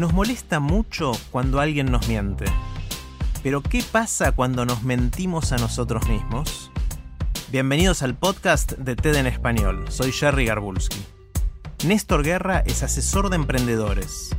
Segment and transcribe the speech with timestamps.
[0.00, 2.46] Nos molesta mucho cuando alguien nos miente.
[3.42, 6.70] Pero ¿qué pasa cuando nos mentimos a nosotros mismos?
[7.52, 9.84] Bienvenidos al podcast de TED en Español.
[9.90, 11.04] Soy Jerry Garbulski.
[11.84, 14.34] Néstor Guerra es asesor de emprendedores.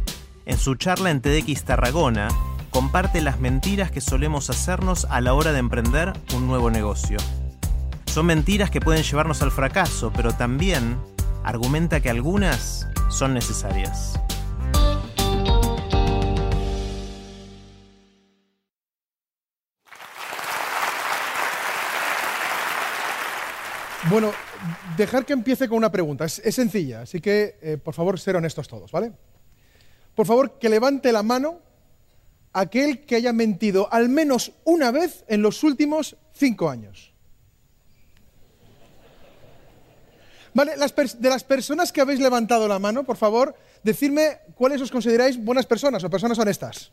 [0.47, 2.29] En su charla en TEDx Tarragona,
[2.71, 7.19] comparte las mentiras que solemos hacernos a la hora de emprender un nuevo negocio.
[8.07, 10.97] Son mentiras que pueden llevarnos al fracaso, pero también
[11.43, 14.19] argumenta que algunas son necesarias.
[24.09, 24.31] Bueno,
[24.97, 26.25] dejar que empiece con una pregunta.
[26.25, 29.11] Es, sencilla, así que eh, por favor ser honestos todos, ¿vale?
[30.15, 31.59] Por favor, que levante la mano
[32.53, 37.13] aquel que haya mentido al menos una vez en los últimos cinco años.
[40.53, 45.41] Vale, de las personas que habéis levantado la mano, por favor, decidme cuáles os consideráis
[45.41, 46.91] buenas personas o personas honestas.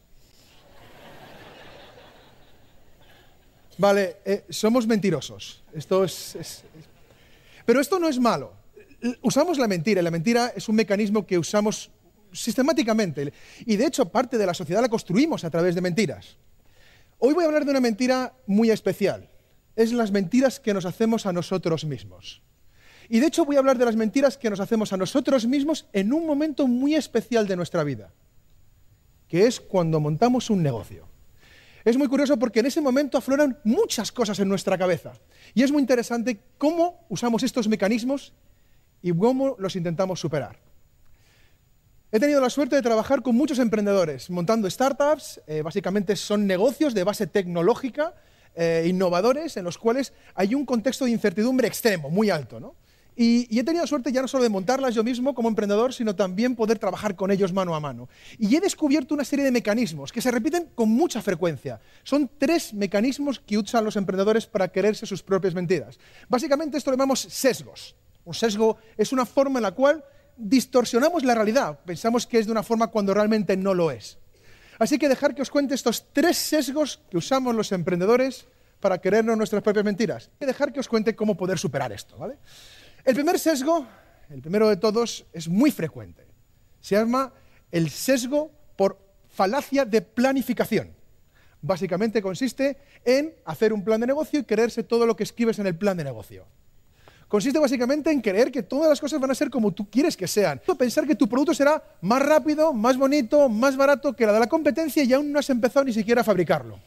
[3.78, 5.62] Vale, eh, somos mentirosos.
[5.72, 6.87] Esto es, es, es
[7.68, 8.54] pero esto no es malo.
[9.20, 11.90] Usamos la mentira, y la mentira es un mecanismo que usamos
[12.32, 13.30] sistemáticamente.
[13.66, 16.38] Y de hecho, parte de la sociedad la construimos a través de mentiras.
[17.18, 19.28] Hoy voy a hablar de una mentira muy especial.
[19.76, 22.40] Es las mentiras que nos hacemos a nosotros mismos.
[23.10, 25.88] Y de hecho voy a hablar de las mentiras que nos hacemos a nosotros mismos
[25.92, 28.14] en un momento muy especial de nuestra vida,
[29.28, 31.06] que es cuando montamos un negocio.
[31.84, 35.12] Es muy curioso porque en ese momento afloran muchas cosas en nuestra cabeza.
[35.54, 38.32] Y es muy interesante cómo usamos estos mecanismos
[39.02, 40.58] y cómo los intentamos superar.
[42.10, 46.94] He tenido la suerte de trabajar con muchos emprendedores, montando startups, eh, básicamente son negocios
[46.94, 48.14] de base tecnológica,
[48.54, 52.60] eh, innovadores, en los cuales hay un contexto de incertidumbre extremo, muy alto.
[52.60, 52.76] ¿no?
[53.20, 56.54] Y, he tenido suerte ya no solo de montarlas yo mismo como emprendedor, sino también
[56.54, 58.08] poder trabajar con ellos mano a mano.
[58.38, 61.80] Y he descubierto una serie de mecanismos que se repiten con mucha frecuencia.
[62.04, 65.98] Son tres mecanismos que usan los emprendedores para quererse sus propias mentiras.
[66.28, 67.96] Básicamente esto lo llamamos sesgos.
[68.24, 70.04] Un sesgo es una forma en la cual
[70.36, 71.80] distorsionamos la realidad.
[71.84, 74.16] Pensamos que es de una forma cuando realmente no lo es.
[74.78, 78.46] Así que dejar que os cuente estos tres sesgos que usamos los emprendedores
[78.78, 80.30] para querernos nuestras propias mentiras.
[80.40, 82.38] Y dejar que os cuente cómo poder superar esto, ¿vale?
[83.04, 83.86] El primer sesgo,
[84.30, 86.26] el primero de todos, es muy frecuente.
[86.80, 87.32] Se llama
[87.70, 88.98] el sesgo por
[89.28, 90.90] falacia de planificación.
[91.60, 95.66] Básicamente consiste en hacer un plan de negocio y creerse todo lo que escribes en
[95.66, 96.46] el plan de negocio.
[97.26, 100.26] Consiste básicamente en creer que todas las cosas van a ser como tú quieres que
[100.26, 100.60] sean.
[100.78, 104.46] Pensar que tu producto será más rápido, más bonito, más barato que la de la
[104.46, 106.78] competencia y aún no has empezado ni siquiera a fabricarlo.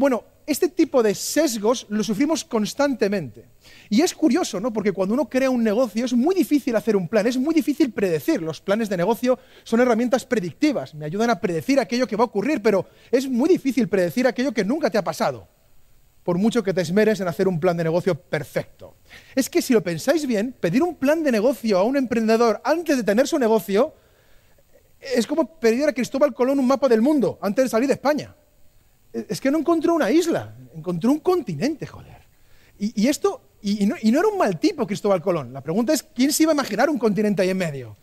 [0.00, 3.44] Bueno, este tipo de sesgos lo sufrimos constantemente.
[3.90, 4.72] Y es curioso, ¿no?
[4.72, 7.92] Porque cuando uno crea un negocio es muy difícil hacer un plan, es muy difícil
[7.92, 8.40] predecir.
[8.40, 12.28] Los planes de negocio son herramientas predictivas, me ayudan a predecir aquello que va a
[12.28, 15.46] ocurrir, pero es muy difícil predecir aquello que nunca te ha pasado,
[16.22, 18.96] por mucho que te esmeres en hacer un plan de negocio perfecto.
[19.34, 22.96] Es que si lo pensáis bien, pedir un plan de negocio a un emprendedor antes
[22.96, 23.92] de tener su negocio
[24.98, 28.34] es como pedir a Cristóbal Colón un mapa del mundo antes de salir de España
[29.12, 32.20] es que no encontró una isla, encontró un continente, joder.
[32.78, 35.52] Y, esto, y, no, era un mal tipo Cristóbal Colón.
[35.52, 37.96] La pregunta es, ¿quién se iba a imaginar un continente ahí en medio?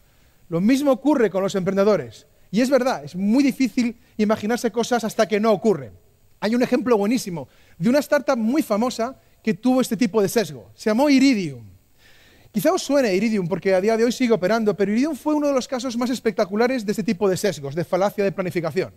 [0.49, 2.27] Lo mismo ocurre con los emprendedores.
[2.51, 5.93] Y es verdad, es muy difícil imaginarse cosas hasta que no ocurren.
[6.39, 7.47] Hay un ejemplo buenísimo
[7.79, 10.69] de una startup muy famosa que tuvo este tipo de sesgo.
[10.75, 11.76] Se llamó Iridium.
[12.51, 15.47] Quizá os suene Iridium porque a día de hoy sigue operando, pero Iridium fue uno
[15.47, 18.93] de los casos más espectaculares de este tipo de sesgos, de falacia de planificación.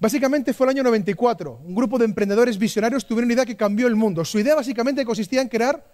[0.00, 1.60] Básicamente fue el año 94.
[1.64, 4.24] Un grupo de emprendedores visionarios tuvieron una idea que cambió el mundo.
[4.24, 5.84] Su idea básicamente consistía en crear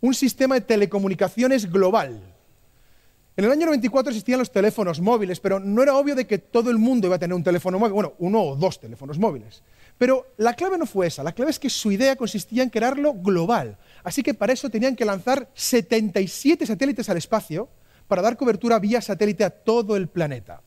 [0.00, 2.20] un sistema de telecomunicaciones global.
[3.34, 6.70] En el año 94 existían los teléfonos móviles, pero no era obvio de que todo
[6.70, 9.62] el mundo iba a tener un teléfono móvil, bueno, uno o dos teléfonos móviles.
[9.96, 13.14] Pero la clave no fue esa, la clave es que su idea consistía en crearlo
[13.14, 13.78] global.
[14.04, 17.68] Así que para eso tenían que lanzar 77 satélites al espacio
[18.08, 20.62] para dar cobertura vía satélite a todo el planeta.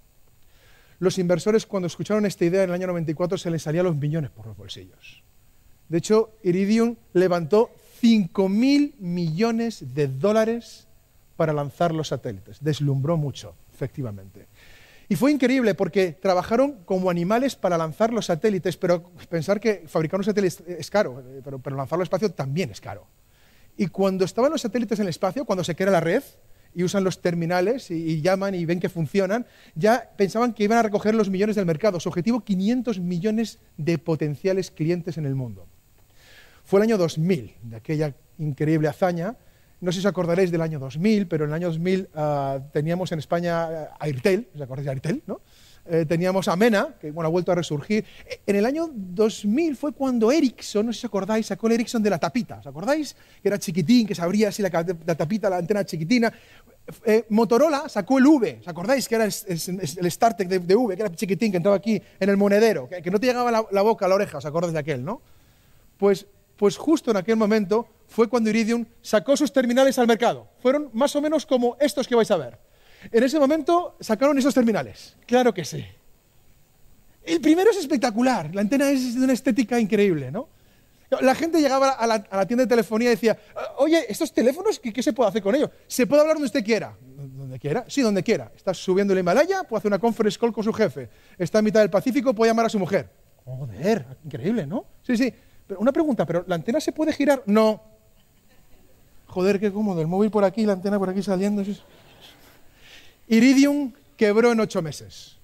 [0.99, 4.31] Los inversores cuando escucharon esta idea en el año 94 se les salían los millones
[4.31, 5.23] por los bolsillos.
[5.89, 7.69] De hecho, Iridium levantó
[8.01, 10.87] 5.000 millones de dólares
[11.35, 12.57] para lanzar los satélites.
[12.61, 14.47] Deslumbró mucho, efectivamente.
[15.07, 20.19] Y fue increíble porque trabajaron como animales para lanzar los satélites, pero pensar que fabricar
[20.19, 23.05] un satélite es caro, pero, pero lanzarlo al espacio también es caro.
[23.77, 26.24] Y cuando estaban los satélites en el espacio, cuando se crea la red
[26.74, 29.45] y usan los terminales y, y, llaman y ven que funcionan,
[29.75, 32.00] ya pensaban que iban a recoger los millones del mercado.
[32.00, 35.68] Su objetivo, 500 millones de potenciales clientes en el mundo.
[36.66, 39.36] Fue el año 2000, de aquella increíble hazaña.
[39.81, 43.12] No sé si os acordaréis del año 2000, pero en el año 2000 uh, teníamos
[43.12, 45.24] en España uh, Airtel, ¿os acordáis de Airtel?
[45.28, 45.42] ¿no?
[45.87, 48.05] Eh, teníamos a Mena, que bueno, ha vuelto a resurgir.
[48.47, 52.01] En el año 2000 fue cuando Ericsson, no sé si os acordáis, sacó el Ericsson
[52.01, 52.57] de la tapita.
[52.57, 53.15] ¿Os acordáis?
[53.41, 56.33] Que era chiquitín, que se abría así la, tapita, la antena chiquitina.
[57.05, 59.07] Eh, Motorola sacó el V, ¿os acordáis?
[59.07, 62.29] Que era el, el, StarTech de, de, V, que era chiquitín, que entraba aquí en
[62.29, 64.79] el monedero, que, no te llegaba la, la, boca a la oreja, ¿os acordáis de
[64.79, 65.21] aquel, no?
[65.97, 66.25] Pues,
[66.57, 70.47] pues justo en aquel momento fue cuando Iridium sacó sus terminales al mercado.
[70.61, 72.64] Fueron más o menos como estos que vais a ver.
[73.12, 75.16] En ese momento sacaron esos terminales.
[75.25, 75.86] Claro que sí.
[77.24, 78.54] El primero es espectacular.
[78.54, 80.48] La antena es de una estética increíble, ¿no?
[81.22, 83.38] La gente llegaba a la, a la tienda de telefonía y decía,
[83.78, 85.69] oye, ¿estos teléfonos qué, qué, se puede hacer con ellos?
[85.88, 86.96] Se puede hablar donde usted quiera.
[87.16, 87.86] ¿Donde quiera?
[87.88, 88.52] Sí, donde quiera.
[88.56, 91.10] Está subiendo el Himalaya, puede hacer una conference call con su jefe.
[91.38, 93.10] Está en mitad del Pacífico, puede llamar a su mujer.
[93.46, 94.86] Joder, increíble, ¿no?
[95.04, 95.31] Sí, sí.
[95.68, 97.44] Pero una pregunta, ¿pero la antena se puede girar?
[97.46, 97.81] No.
[99.28, 100.02] Joder, qué cómodo.
[100.02, 101.63] El móvil por aquí, la antena por aquí saliendo.
[103.27, 105.38] Iridium quebró en ocho meses.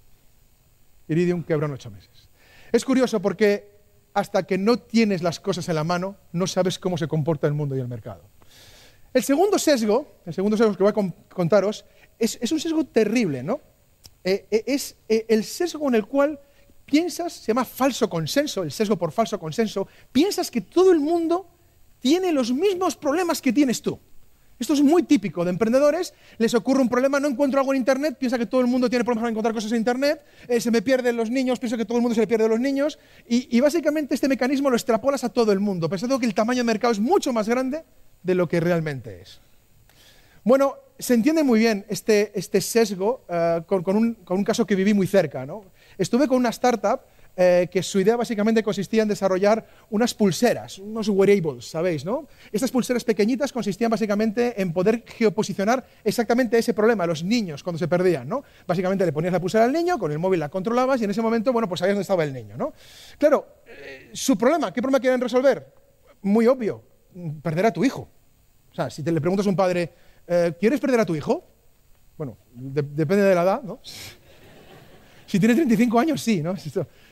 [1.07, 2.29] Iridium quebró en ocho meses.
[2.71, 3.71] Es curioso porque
[4.13, 7.53] hasta que no tienes las cosas en la mano, no sabes cómo se comporta el
[7.53, 8.23] mundo y el mercado.
[9.13, 11.85] El segundo sesgo, el segundo sesgo que voy a contaros,
[12.17, 13.59] es, un sesgo terrible, ¿no?
[14.23, 16.39] Eh, eh, es eh, el sesgo en el cual
[16.85, 21.47] piensas, se llama falso consenso, el sesgo por falso consenso, piensas que todo el mundo
[21.99, 23.99] tiene los mismos problemas que tienes tú.
[24.61, 26.13] Esto es muy típico de emprendedores.
[26.37, 29.03] Les ocurre un problema, no encuentro algo en Internet, piensa que todo el mundo tiene
[29.03, 31.97] problemas para encontrar cosas en Internet, eh, se me pierden los niños, pienso que todo
[31.97, 35.51] el mundo se le pierde los niños, y, básicamente este mecanismo lo extrapolas a todo
[35.51, 37.83] el mundo, pensando que el tamaño de mercado es mucho más grande
[38.21, 39.39] de lo que realmente es.
[40.43, 44.75] Bueno, se entiende muy bien este, este sesgo uh, con, un, con, un, caso que
[44.75, 45.43] viví muy cerca.
[45.97, 46.99] Estuve con una startup
[47.35, 52.03] eh, que su idea básicamente consistía en desarrollar unas pulseras, unos wearables, ¿sabéis?
[52.03, 52.27] ¿no?
[52.51, 57.87] Estas pulseras pequeñitas consistían básicamente en poder geoposicionar exactamente ese problema, los niños cuando se
[57.87, 58.27] perdían.
[58.27, 58.43] ¿no?
[58.67, 61.21] Básicamente le ponías la pulsera al niño, con el móvil la controlabas y en ese
[61.21, 62.57] momento, bueno, pues sabías dónde estaba el niño.
[62.57, 62.73] ¿no?
[63.17, 65.73] Claro, eh, su problema, ¿qué problema quieren resolver?
[66.23, 66.83] Muy obvio,
[67.41, 68.09] perder a tu hijo.
[68.71, 69.93] O sea, si te le preguntas a un padre,
[70.27, 71.45] eh, ¿quieres perder a tu hijo?
[72.17, 73.79] Bueno, de depende de la edad, ¿no?
[75.25, 76.55] Si tiene 35 años, sí, ¿no?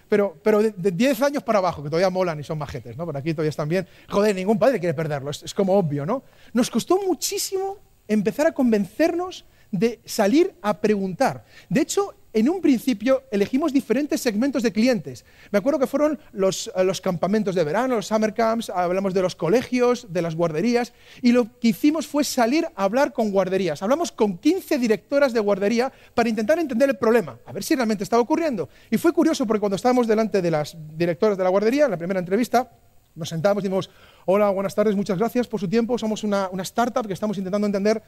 [0.09, 3.05] Pero, pero de, de, 10 años para abajo, que todavía molan y son majetes, ¿no?
[3.05, 3.87] Por aquí todavía están bien.
[4.09, 6.23] Joder, ningún padre quiere perderlo, es, es como obvio, ¿no?
[6.51, 7.77] Nos costó muchísimo
[8.07, 11.45] empezar a convencernos de salir a preguntar.
[11.69, 15.25] De hecho, en un principio elegimos diferentes segmentos de clientes.
[15.51, 19.21] Me acuerdo que fueron los, eh, los, campamentos de verano, los summer camps, hablamos de
[19.21, 23.81] los colegios, de las guarderías, y lo que hicimos fue salir a hablar con guarderías.
[23.81, 28.03] Hablamos con 15 directoras de guardería para intentar entender el problema, a ver si realmente
[28.03, 28.69] estaba ocurriendo.
[28.91, 31.97] Y fue curioso porque cuando estábamos delante de las directoras de la guardería, en la
[31.97, 32.71] primera entrevista,
[33.15, 33.89] nos sentamos y dijimos,
[34.25, 37.65] hola, buenas tardes, muchas gracias por su tiempo, somos una, una startup que estamos intentando
[37.65, 38.01] entender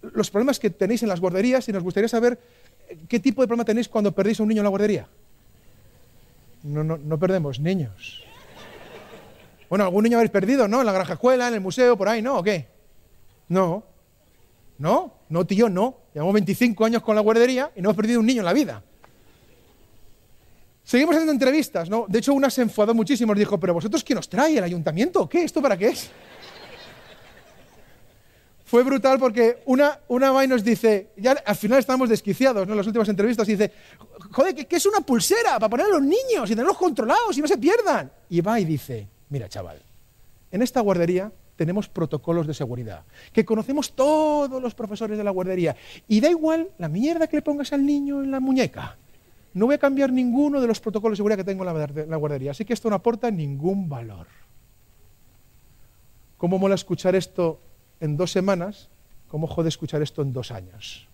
[0.00, 2.38] los problemas que tenéis en las guarderías y nos gustaría saber
[3.08, 5.08] qué tipo de problema tenéis cuando perdéis a un niño en la guardería.
[6.62, 8.24] No, no, no perdemos niños.
[9.68, 10.80] Bueno, algún niño habéis perdido, ¿no?
[10.80, 12.38] En la granja escuela, en el museo, por ahí, ¿no?
[12.38, 12.66] ¿O qué?
[13.48, 13.84] No.
[14.78, 15.12] ¿No?
[15.28, 15.96] No, tío, no.
[16.14, 18.82] Llevamos 25 años con la guardería y no hemos perdido un niño en la vida.
[20.84, 22.06] Seguimos haciendo entrevistas, ¿no?
[22.08, 25.28] De hecho, una se enfadó muchísimo, nos dijo, pero vosotros quién os trae, el ayuntamiento
[25.28, 26.10] qué, ¿esto para qué es?
[28.68, 32.74] Fue brutal porque una, una va y nos dice, ya al final estábamos desquiciados ¿no?
[32.74, 33.72] en las últimas entrevistas, y dice,
[34.30, 37.40] joder, ¿qué, ¿qué, es una pulsera para poner a los niños y tenerlos controlados y
[37.40, 38.12] no se pierdan?
[38.28, 39.82] Y va y dice, mira chaval,
[40.50, 45.74] en esta guardería tenemos protocolos de seguridad, que conocemos todos los profesores de la guardería,
[46.06, 48.98] y da igual la mierda que le pongas al niño en la muñeca.
[49.54, 52.50] No voy a cambiar ninguno de los protocolos de seguridad que tengo en la guardería,
[52.50, 54.26] así que esto no aporta ningún valor.
[56.36, 57.60] ¿Cómo mola escuchar esto
[58.00, 58.88] en dos semanas,
[59.28, 61.08] ¿cómo jode escuchar esto en dos años?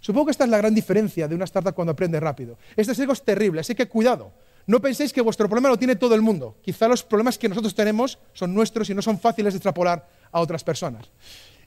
[0.00, 2.56] Supongo que esta es la gran diferencia de una startup cuando aprende rápido.
[2.76, 4.32] Este sesgo es terrible, así que cuidado.
[4.66, 6.56] No penséis que vuestro problema lo tiene todo el mundo.
[6.62, 10.40] Quizá los problemas que nosotros tenemos son nuestros y no son fáciles de extrapolar a
[10.40, 11.10] otras personas.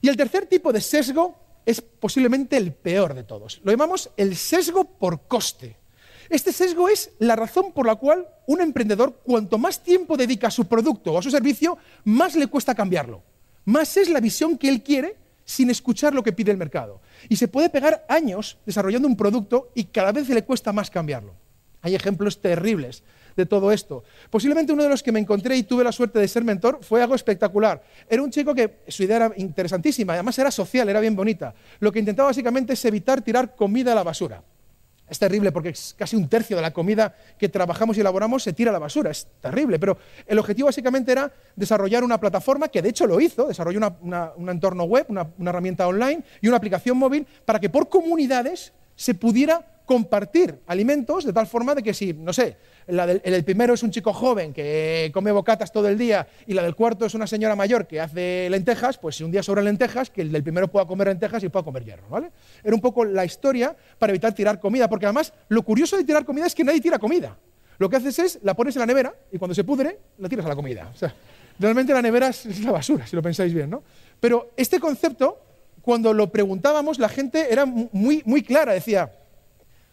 [0.00, 3.60] Y el tercer tipo de sesgo es posiblemente el peor de todos.
[3.64, 5.76] Lo llamamos el sesgo por coste.
[6.30, 10.52] Este sesgo es la razón por la cual un emprendedor, cuanto más tiempo dedica a
[10.52, 13.22] su producto o a su servicio, más le cuesta cambiarlo
[13.64, 17.00] más es la visión que él quiere sin escuchar lo que pide el mercado.
[17.28, 21.34] Y se puede pegar años desarrollando un producto y cada vez le cuesta más cambiarlo.
[21.82, 23.02] Hay ejemplos terribles
[23.36, 24.04] de todo esto.
[24.30, 27.02] Posiblemente uno de los que me encontré y tuve la suerte de ser mentor fue
[27.02, 27.82] algo espectacular.
[28.08, 31.54] Era un chico que su idea era interesantísima, además era social, era bien bonita.
[31.80, 34.42] Lo que intentaba básicamente es evitar tirar comida a la basura.
[35.12, 38.70] Es terrible porque casi un tercio de la comida que trabajamos y elaboramos se tira
[38.70, 39.10] a la basura.
[39.10, 43.46] Es terrible, pero el objetivo básicamente era desarrollar una plataforma, que de hecho lo hizo,
[43.46, 47.90] desarrolló un entorno web, una, una herramienta online y una aplicación móvil para que por
[47.90, 53.74] comunidades se pudiera compartir alimentos de tal forma de que si, no sé, el, primero
[53.74, 57.14] es un chico joven que come bocatas todo el día y la del cuarto es
[57.14, 60.42] una señora mayor que hace lentejas, pues si un día sobran lentejas, que el del
[60.42, 62.30] primero pueda comer lentejas y pueda comer hierro, ¿vale?
[62.62, 66.24] Era un poco la historia para evitar tirar comida, porque además lo curioso de tirar
[66.24, 67.36] comida es que nadie tira comida.
[67.78, 70.46] Lo que haces es, la pones en la nevera y cuando se pudre, la tiras
[70.46, 70.90] a la comida.
[70.94, 71.14] O sea,
[71.58, 73.82] realmente la nevera es la basura, si lo pensáis bien, ¿no?
[74.20, 75.40] Pero este concepto,
[75.80, 79.10] cuando lo preguntábamos, la gente era muy, muy clara, decía,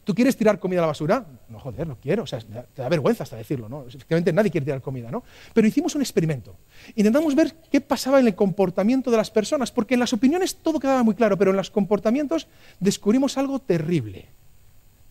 [0.04, 1.26] ¿Tú quieres tirar comida a la basura?
[1.50, 2.24] No, joder, no quiero.
[2.24, 3.86] O sea, te da vergüenza hasta decirlo, ¿no?
[3.88, 5.24] Efectivamente, nadie quiere tirar comida, ¿no?
[5.54, 6.56] Pero hicimos un experimento.
[6.96, 10.80] Intentamos ver qué pasaba en el comportamiento de las personas, porque en las opiniones todo
[10.80, 12.48] quedaba muy claro, pero en los comportamientos
[12.80, 14.28] descubrimos algo terrible.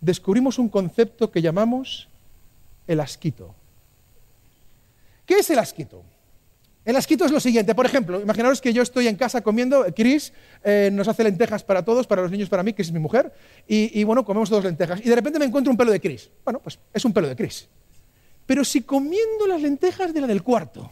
[0.00, 2.08] Descubrimos un concepto que llamamos
[2.86, 3.54] el asquito.
[5.26, 6.02] ¿Qué es el asquito?
[6.88, 10.32] El asquito es lo siguiente, por ejemplo, imaginaros que yo estoy en casa comiendo, Chris
[10.64, 13.30] eh, nos hace lentejas para todos, para los niños, para mí, que es mi mujer,
[13.66, 16.30] y, bueno, comemos todos lentejas, y de repente me encuentro un pelo de Chris.
[16.42, 17.68] Bueno, pues es un pelo de Chris.
[18.46, 20.90] Pero si comiendo las lentejas de la del cuarto,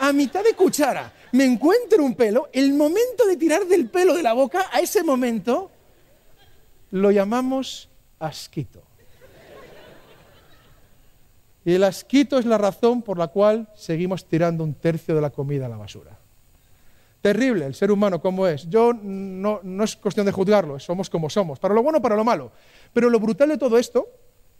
[0.00, 4.24] a mitad de cuchara, me encuentro un pelo, el momento de tirar del pelo de
[4.24, 5.70] la boca, a ese momento,
[6.90, 8.87] lo llamamos asquito.
[11.68, 15.28] Y el asquito es la razón por la cual seguimos tirando un tercio de la
[15.28, 16.18] comida a la basura.
[17.20, 18.66] Terrible el ser humano como es.
[18.70, 22.52] Yo no, es cuestión de juzgarlo, somos como somos, para lo bueno, para lo malo.
[22.94, 24.08] Pero lo brutal de todo esto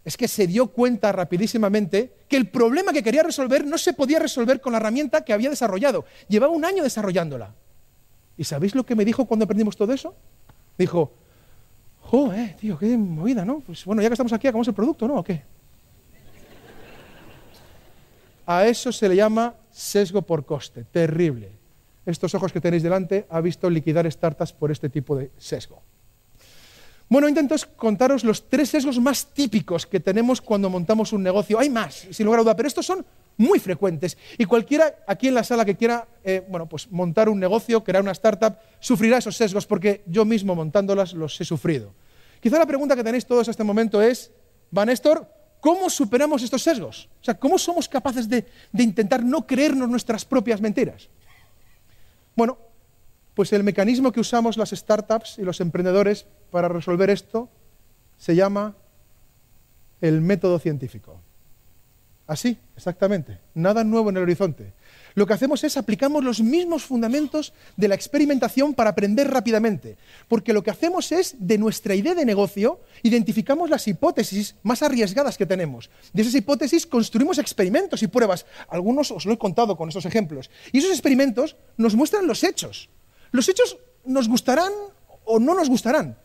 [0.04, 4.18] es que se dio cuenta rapidísimamente que el problema que quería resolver no se podía
[4.18, 6.04] resolver con la herramienta que había desarrollado.
[6.28, 7.54] Llevaba un año desarrollándola.
[8.36, 10.14] ¿Y sabéis lo que me dijo cuando aprendimos todo eso?
[10.76, 11.10] Dijo,
[12.02, 13.60] joder, tío, qué movida, ¿no?
[13.60, 15.16] Pues bueno, ya que estamos aquí, hagamos el producto, ¿no?
[15.16, 15.56] ¿O qué?
[18.48, 21.52] A eso se le llama sesgo por coste, terrible.
[22.06, 25.82] Estos ojos que tenéis delante ha visto liquidar startups por este tipo de sesgo.
[27.10, 31.58] Bueno, intento contaros los tres sesgos más típicos que tenemos cuando montamos un negocio.
[31.58, 33.04] Hay más, sin lugar a duda, pero estos son
[33.36, 34.16] muy frecuentes.
[34.38, 38.02] Y cualquiera aquí en la sala que quiera eh, bueno, pues montar un negocio, crear
[38.02, 41.92] una startup, sufrirá esos sesgos porque yo mismo montándolas los he sufrido.
[42.40, 44.30] Quizá la pregunta que tenéis todos a este momento es,
[44.70, 47.08] Van Néstor, ¿Cómo superamos estos sesgos?
[47.20, 51.08] O sea, ¿cómo somos capaces de, intentar no creernos nuestras propias mentiras?
[52.36, 52.58] Bueno,
[53.34, 57.48] pues el mecanismo que usamos las startups y los emprendedores para resolver esto
[58.16, 58.76] se llama
[60.00, 61.20] el método científico.
[62.28, 63.40] Así, exactamente.
[63.54, 64.72] Nada nuevo en el horizonte
[65.18, 69.98] lo que hacemos es aplicamos los mismos fundamentos de la experimentación para aprender rápidamente.
[70.28, 75.36] Porque lo que hacemos es, de nuestra idea de negocio, identificamos las hipótesis más arriesgadas
[75.36, 75.90] que tenemos.
[76.12, 78.46] De esas hipótesis construimos experimentos y pruebas.
[78.68, 80.50] Algunos os lo he contado con estos ejemplos.
[80.72, 82.88] Y esos experimentos nos muestran los hechos.
[83.32, 84.72] Los hechos nos gustarán
[85.24, 86.16] o no nos gustarán,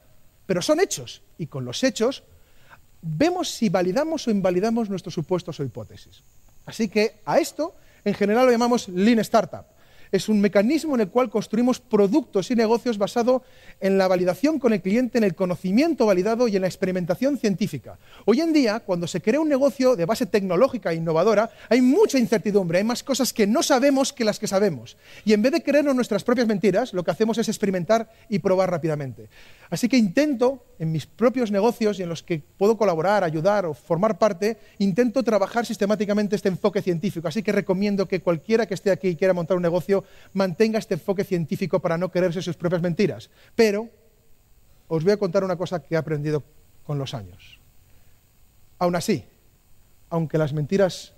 [0.46, 1.24] pero son hechos.
[1.38, 2.24] Y con los hechos
[3.04, 6.24] vemos si validamos o invalidamos nuestros supuestos o hipótesis.
[6.66, 9.66] Así que a esto en general lo llamamos Lean Startup.
[10.14, 13.42] Es un mecanismo en el cual construimos productos y negocios basado
[13.80, 17.98] en la validación con el cliente, en el conocimiento validado y en la experimentación científica.
[18.26, 22.20] Hoy en día, cuando se crea un negocio de base tecnológica e innovadora, hay mucha
[22.20, 24.98] incertidumbre, hay más cosas que no sabemos que las que sabemos.
[25.26, 28.70] Y en vez de creernos nuestras propias mentiras, lo que hacemos es experimentar y probar
[28.70, 29.30] rápidamente.
[29.72, 33.74] Así que intento, en mis propios negocios y en los que puedo colaborar, ayudar o
[33.74, 37.28] formar parte, intento trabajar sistemáticamente este enfoque científico.
[37.28, 40.03] Así que recomiendo que cualquiera que esté aquí y quiera montar un negocio
[40.34, 43.30] mantenga este enfoque científico para no creerse sus propias mentiras.
[43.56, 43.90] Pero
[44.88, 46.44] os voy a contar una cosa que he aprendido
[46.86, 47.60] con los años.
[48.80, 49.26] Aún así,
[50.10, 51.14] aunque las mentiras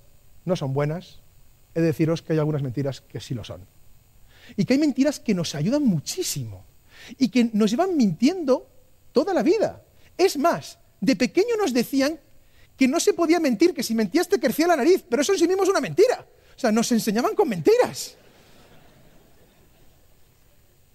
[0.45, 1.19] no son buenas,
[1.73, 3.61] he de deciros que hay algunas mentiras que sí lo son.
[4.55, 6.63] Y que hay mentiras que nos ayudan muchísimo
[7.17, 8.69] y que nos llevan mintiendo
[9.11, 9.81] toda la vida.
[10.17, 12.19] Es más, de pequeño nos decían
[12.77, 15.39] que no se podía mentir, que si mentías te crecía la nariz, pero eso en
[15.39, 16.25] sí mismo es una mentira.
[16.55, 18.17] O sea, nos enseñaban con mentiras.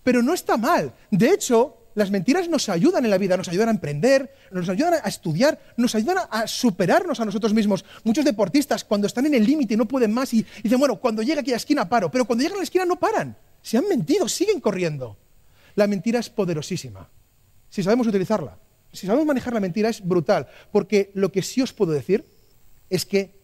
[0.02, 0.92] Pero no está mal.
[1.10, 4.94] De hecho, las mentiras nos ayudan en la vida, nos ayudan a emprender, nos ayudan
[5.02, 7.84] a estudiar, nos ayudan a superarnos a nosotros mismos.
[8.04, 11.40] Muchos deportistas, cuando están en el límite no pueden más, y, dicen, bueno, cuando llega
[11.40, 13.36] aquí a la esquina paro, pero cuando llegan a la esquina no paran.
[13.62, 15.18] Se han mentido, siguen corriendo.
[15.74, 17.08] La mentira es poderosísima,
[17.68, 18.58] si sabemos utilizarla.
[18.92, 22.24] Si sabemos manejar la mentira es brutal, porque lo que sí os puedo decir
[22.88, 23.38] es que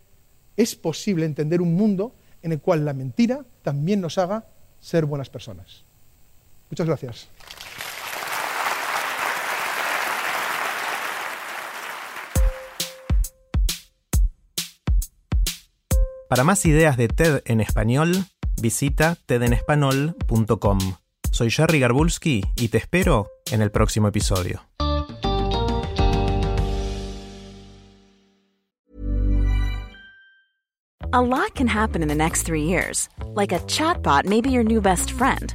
[0.56, 4.46] es posible entender un mundo en el cual la mentira también nos haga
[4.80, 5.84] ser buenas personas.
[6.70, 7.28] Muchas gracias.
[16.28, 18.24] Para más ideas de TED en español,
[18.60, 20.78] visita tedenespanol.com.
[21.30, 24.62] Soy Jerry Garbulski y te espero en el próximo episodio.
[31.12, 33.08] A lot can happen in the next three years.
[33.34, 35.54] Like a chatbot may be your new best friend.